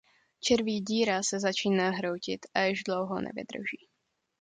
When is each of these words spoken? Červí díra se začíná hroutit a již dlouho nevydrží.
Červí 0.39 0.81
díra 0.81 1.23
se 1.23 1.39
začíná 1.39 1.89
hroutit 1.89 2.45
a 2.53 2.61
již 2.61 2.83
dlouho 2.83 3.21
nevydrží. 3.21 3.87